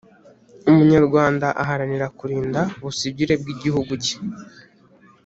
[0.71, 4.15] Umunyarwanda aharanira kurinda ubusugire bw'Igihugu ke